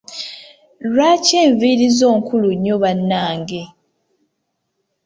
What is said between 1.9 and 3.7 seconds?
zo nkulu nnyo bannange?